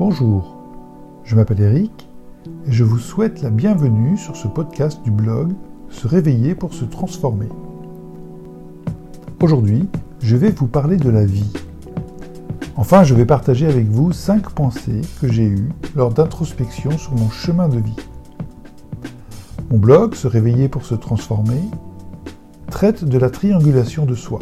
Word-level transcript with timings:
Bonjour, 0.00 0.56
je 1.24 1.36
m'appelle 1.36 1.60
Eric 1.60 2.08
et 2.66 2.72
je 2.72 2.84
vous 2.84 2.98
souhaite 2.98 3.42
la 3.42 3.50
bienvenue 3.50 4.16
sur 4.16 4.34
ce 4.34 4.48
podcast 4.48 5.02
du 5.02 5.10
blog 5.10 5.52
Se 5.90 6.08
réveiller 6.08 6.54
pour 6.54 6.72
se 6.72 6.86
transformer. 6.86 7.50
Aujourd'hui, 9.42 9.90
je 10.20 10.36
vais 10.36 10.52
vous 10.52 10.68
parler 10.68 10.96
de 10.96 11.10
la 11.10 11.26
vie. 11.26 11.52
Enfin, 12.76 13.04
je 13.04 13.14
vais 13.14 13.26
partager 13.26 13.66
avec 13.66 13.88
vous 13.88 14.10
cinq 14.12 14.48
pensées 14.48 15.02
que 15.20 15.30
j'ai 15.30 15.44
eues 15.44 15.68
lors 15.94 16.14
d'introspection 16.14 16.96
sur 16.96 17.12
mon 17.12 17.28
chemin 17.28 17.68
de 17.68 17.80
vie. 17.80 17.96
Mon 19.70 19.76
blog 19.76 20.14
Se 20.14 20.26
réveiller 20.26 20.70
pour 20.70 20.86
se 20.86 20.94
transformer 20.94 21.60
traite 22.70 23.04
de 23.04 23.18
la 23.18 23.28
triangulation 23.28 24.06
de 24.06 24.14
soi, 24.14 24.38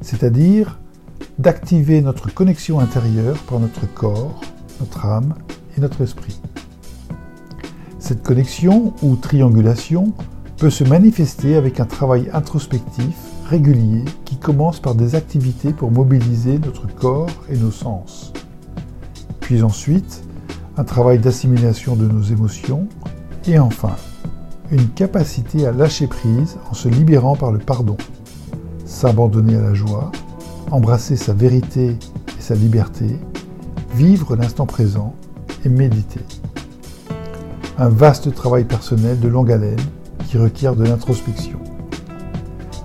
c'est-à-dire 0.00 0.80
d'activer 1.38 2.02
notre 2.02 2.34
connexion 2.34 2.80
intérieure 2.80 3.38
par 3.44 3.60
notre 3.60 3.86
corps, 3.94 4.40
notre 4.80 5.06
âme 5.06 5.34
et 5.76 5.80
notre 5.80 6.02
esprit. 6.02 6.40
Cette 7.98 8.22
connexion 8.22 8.94
ou 9.02 9.16
triangulation 9.16 10.12
peut 10.58 10.70
se 10.70 10.84
manifester 10.84 11.56
avec 11.56 11.80
un 11.80 11.84
travail 11.84 12.30
introspectif 12.32 13.16
régulier 13.48 14.04
qui 14.24 14.36
commence 14.36 14.80
par 14.80 14.94
des 14.94 15.14
activités 15.14 15.72
pour 15.72 15.90
mobiliser 15.90 16.58
notre 16.58 16.86
corps 16.94 17.30
et 17.50 17.56
nos 17.56 17.70
sens. 17.70 18.32
Puis 19.40 19.62
ensuite, 19.62 20.22
un 20.76 20.84
travail 20.84 21.18
d'assimilation 21.18 21.96
de 21.96 22.06
nos 22.06 22.22
émotions 22.22 22.88
et 23.46 23.58
enfin, 23.58 23.94
une 24.70 24.88
capacité 24.88 25.66
à 25.66 25.72
lâcher 25.72 26.06
prise 26.06 26.56
en 26.70 26.74
se 26.74 26.88
libérant 26.88 27.36
par 27.36 27.52
le 27.52 27.58
pardon, 27.58 27.96
s'abandonner 28.84 29.56
à 29.56 29.62
la 29.62 29.74
joie, 29.74 30.10
embrasser 30.70 31.16
sa 31.16 31.32
vérité 31.32 31.90
et 31.90 32.40
sa 32.40 32.54
liberté, 32.54 33.18
vivre 33.94 34.36
l'instant 34.36 34.66
présent 34.66 35.14
et 35.64 35.68
méditer. 35.68 36.20
Un 37.78 37.88
vaste 37.88 38.34
travail 38.34 38.64
personnel 38.64 39.20
de 39.20 39.28
longue 39.28 39.52
haleine 39.52 39.80
qui 40.28 40.38
requiert 40.38 40.76
de 40.76 40.84
l'introspection. 40.84 41.58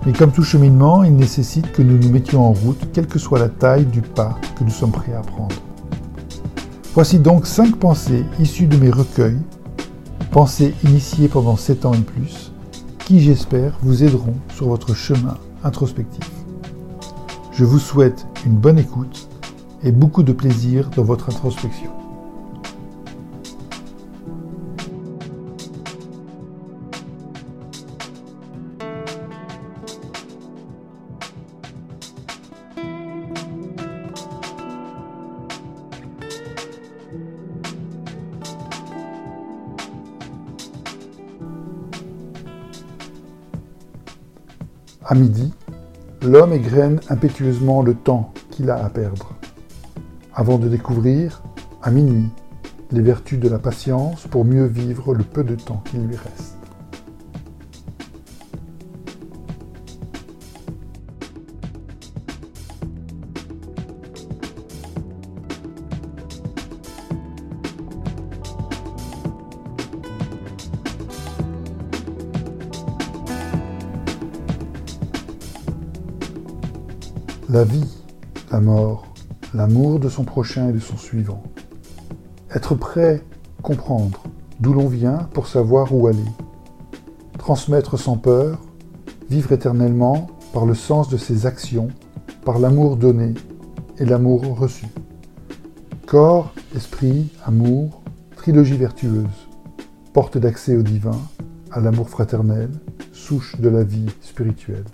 Mais 0.06 0.14
comme 0.14 0.32
tout 0.32 0.44
cheminement, 0.44 1.04
il 1.04 1.16
nécessite 1.16 1.72
que 1.72 1.82
nous 1.82 1.98
nous 1.98 2.10
mettions 2.10 2.44
en 2.44 2.54
route, 2.54 2.88
quelle 2.92 3.08
que 3.08 3.20
soit 3.20 3.40
la 3.40 3.50
taille 3.50 3.86
du 3.86 4.02
pas 4.02 4.38
que 4.58 4.64
nous 4.64 4.72
sommes 4.72 4.92
prêts 4.92 5.14
à 5.14 5.22
prendre. 5.22 5.56
Voici 6.94 7.20
donc 7.20 7.46
cinq 7.46 7.78
pensées 7.78 8.26
issues 8.40 8.68
de 8.68 8.78
mes 8.78 8.90
recueils, 8.90 9.38
pensées 10.32 10.74
initiées 10.84 11.28
pendant 11.28 11.56
sept 11.56 11.86
ans 11.86 11.94
et 11.94 12.02
plus, 12.02 12.52
qui 13.00 13.22
j'espère 13.22 13.78
vous 13.82 14.04
aideront 14.04 14.36
sur 14.56 14.68
votre 14.68 14.94
chemin 14.94 15.38
introspectif. 15.64 16.30
Je 17.54 17.64
vous 17.64 17.80
souhaite 17.80 18.26
une 18.46 18.56
bonne 18.56 18.80
écoute 18.80 19.30
et 19.84 19.92
beaucoup 19.92 20.24
de 20.24 20.34
plaisir 20.34 20.90
dans 20.96 21.04
votre 21.04 21.30
introspection. 21.30 21.92
À 45.04 45.14
midi, 45.14 45.52
l'homme 46.22 46.54
égrène 46.54 47.02
impétueusement 47.10 47.82
le 47.82 47.94
temps 47.96 48.32
qu'il 48.50 48.70
a 48.70 48.86
à 48.86 48.90
perdre, 48.90 49.34
avant 50.34 50.58
de 50.58 50.68
découvrir, 50.68 51.44
à 51.82 51.92
minuit, 51.92 52.30
les 52.92 53.02
vertus 53.02 53.40
de 53.40 53.50
la 53.50 53.60
patience 53.60 54.28
pour 54.28 54.46
mieux 54.46 54.66
vivre 54.66 55.14
le 55.14 55.24
peu 55.24 55.44
de 55.44 55.56
temps 55.56 55.84
qu'il 55.86 56.06
lui 56.06 56.16
reste. 56.16 56.58
La 77.50 77.66
vie, 77.66 77.84
la 78.50 78.62
mort, 78.62 79.11
l'amour 79.54 80.00
de 80.00 80.10
son 80.10 80.24
prochain 80.24 80.70
et 80.70 80.74
de 80.74 80.80
son 80.80 80.98
suivant. 80.98 81.44
Être 82.54 82.76
prêt, 82.76 83.22
comprendre 83.62 84.24
d'où 84.60 84.74
l'on 84.74 84.88
vient 84.88 85.30
pour 85.34 85.48
savoir 85.48 85.94
où 85.94 86.08
aller. 86.08 86.20
Transmettre 87.38 87.98
sans 87.98 88.18
peur, 88.18 88.60
vivre 89.30 89.52
éternellement 89.52 90.28
par 90.54 90.66
le 90.66 90.76
sens 90.76 91.10
de 91.10 91.18
ses 91.18 91.46
actions, 91.46 91.90
par 92.46 92.60
l'amour 92.60 92.98
donné 92.98 93.34
et 93.98 94.06
l'amour 94.06 94.58
reçu. 94.58 94.86
Corps, 96.06 96.54
esprit, 96.76 97.32
amour, 97.46 98.02
trilogie 98.36 98.78
vertueuse, 98.78 99.48
porte 100.14 100.38
d'accès 100.38 100.76
au 100.76 100.84
divin, 100.84 101.20
à 101.72 101.80
l'amour 101.80 102.10
fraternel, 102.10 102.70
souche 103.14 103.60
de 103.60 103.70
la 103.70 103.84
vie 103.84 104.10
spirituelle. 104.22 104.86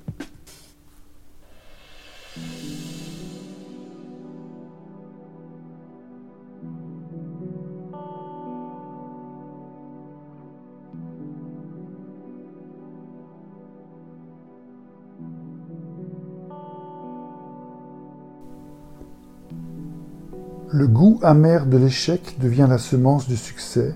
Le 20.77 20.87
goût 20.87 21.17
amer 21.23 21.65
de 21.65 21.75
l'échec 21.75 22.37
devient 22.39 22.67
la 22.69 22.77
semence 22.77 23.27
du 23.27 23.35
succès 23.35 23.95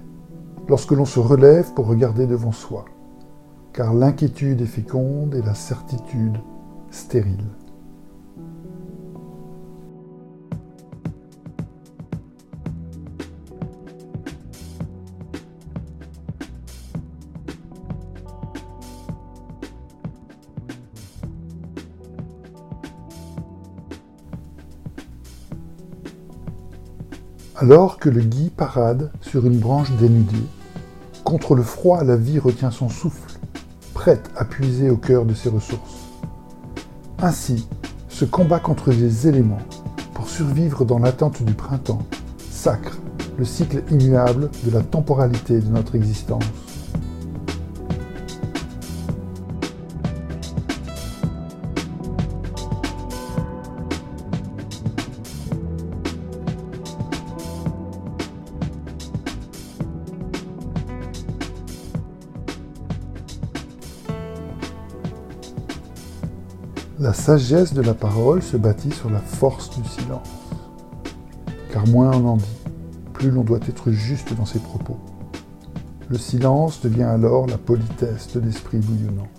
lorsque 0.68 0.90
l'on 0.90 1.06
se 1.06 1.20
relève 1.20 1.72
pour 1.76 1.86
regarder 1.86 2.26
devant 2.26 2.52
soi, 2.52 2.86
car 3.72 3.94
l'inquiétude 3.94 4.62
est 4.62 4.66
féconde 4.66 5.36
et 5.36 5.44
la 5.44 5.54
certitude 5.54 6.40
stérile. 6.90 7.46
Alors 27.62 28.00
que 28.00 28.10
le 28.10 28.22
gui 28.22 28.50
parade 28.50 29.12
sur 29.22 29.46
une 29.46 29.60
branche 29.60 29.92
dénudée, 30.00 30.48
contre 31.24 31.54
le 31.54 31.62
froid, 31.62 32.04
la 32.04 32.16
vie 32.16 32.40
retient 32.40 32.72
son 32.72 32.90
souffle, 32.90 33.38
prête 33.94 34.32
à 34.36 34.46
puiser 34.46 34.90
au 34.90 34.98
cœur 34.98 35.26
de 35.26 35.36
ses 35.36 35.50
ressources. 35.50 36.10
Ainsi, 37.20 37.68
ce 38.10 38.26
combat 38.26 38.58
contre 38.58 38.90
les 38.90 39.28
éléments 39.28 39.62
pour 40.16 40.28
survivre 40.28 40.86
dans 40.86 40.98
l'attente 40.98 41.44
du 41.44 41.54
printemps 41.54 42.02
sacre 42.50 42.98
le 43.38 43.46
cycle 43.46 43.84
immuable 43.92 44.50
de 44.64 44.72
la 44.72 44.82
temporalité 44.82 45.60
de 45.60 45.70
notre 45.70 45.94
existence. 45.94 46.44
La 67.00 67.14
sagesse 67.14 67.74
de 67.74 67.82
la 67.82 67.94
parole 67.94 68.44
se 68.44 68.58
bâtit 68.58 68.92
sur 68.92 69.10
la 69.10 69.20
force 69.20 69.70
du 69.70 69.88
silence. 69.88 70.28
Car 71.72 71.88
moins 71.88 72.12
on 72.12 72.28
en 72.28 72.38
dit, 72.38 72.46
plus 73.14 73.32
l'on 73.32 73.44
doit 73.44 73.60
être 73.68 73.92
juste 73.92 74.34
dans 74.36 74.46
ses 74.46 74.60
propos. 74.60 74.98
Le 76.10 76.18
silence 76.18 76.82
devient 76.82 77.04
alors 77.04 77.48
la 77.48 77.58
politesse 77.58 78.34
de 78.34 78.42
l'esprit 78.42 78.80
bouillonnant. 78.80 79.30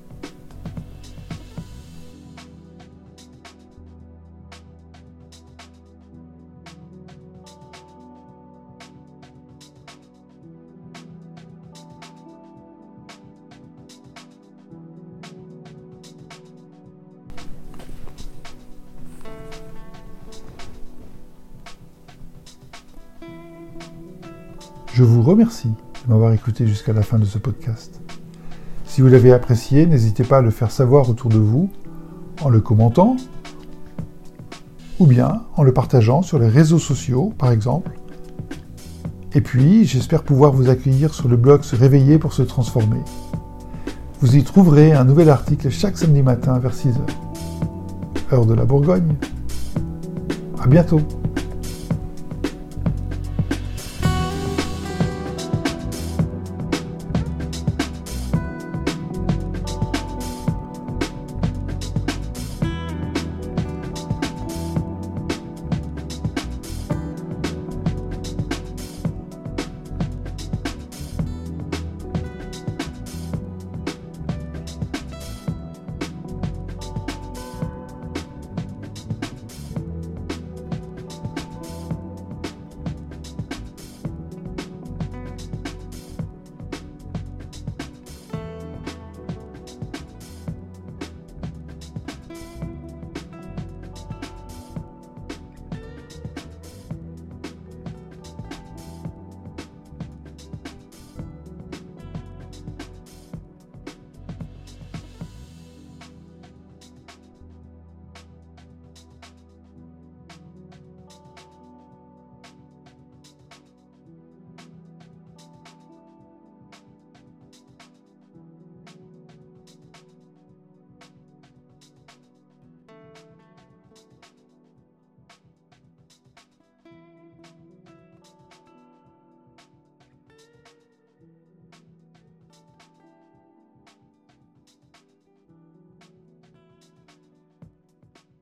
Je 24.95 25.05
vous 25.05 25.23
remercie 25.23 25.69
de 25.69 26.13
m'avoir 26.13 26.35
écouté 26.35 26.67
jusqu'à 26.67 26.93
la 26.93 27.01
fin 27.01 27.19
de 27.19 27.25
ce 27.25 27.39
podcast. 27.39 28.03
Si 28.85 29.01
vous 29.01 29.09
l'avez 29.09 29.33
apprécié, 29.33 29.87
n'hésitez 29.87 30.23
pas 30.23 30.39
à 30.39 30.43
le 30.43 30.51
faire 30.51 30.71
savoir 30.71 31.09
autour 31.09 31.31
de 31.31 31.39
vous 31.39 31.71
en 32.43 32.51
le 32.51 32.61
commentant 32.61 33.17
ou 34.99 35.07
bien 35.07 35.45
en 35.57 35.63
le 35.63 35.73
partageant 35.73 36.21
sur 36.21 36.39
les 36.39 36.49
réseaux 36.49 36.79
sociaux, 36.79 37.33
par 37.39 37.53
exemple. 37.53 37.93
Et 39.33 39.41
puis, 39.41 39.87
j'espère 39.87 40.25
pouvoir 40.25 40.53
vous 40.53 40.69
accueillir 40.69 41.15
sur 41.15 41.27
le 41.27 41.39
blog 41.39 41.63
Se 41.63 41.75
réveiller 41.75 42.19
pour 42.19 42.35
se 42.35 42.43
transformer. 42.43 43.01
Vous 44.21 44.37
y 44.37 44.45
trouverez 44.45 44.93
un 44.93 45.05
nouvel 45.05 45.31
article 45.31 45.71
chaque 45.71 45.97
samedi 45.97 46.23
matin 46.23 46.59
vers 46.59 46.75
6h. 46.75 46.99
Heure 48.31 48.45
de 48.45 48.53
la 48.53 48.67
Bourgogne. 48.67 49.15
À 50.63 50.67
bientôt 50.67 51.01